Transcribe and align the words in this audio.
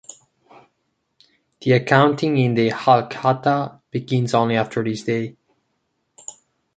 The 1.61 1.73
accounting 1.73 2.35
in 2.39 2.55
the 2.55 2.71
"Halkhata" 2.71 3.81
begins 3.91 4.33
only 4.33 4.55
after 4.55 4.83
this 4.83 5.03
day. 5.03 5.37